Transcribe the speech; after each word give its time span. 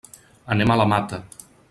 Anem 0.55 0.73
a 0.75 0.79
la 0.83 0.89
Mata. 0.95 1.21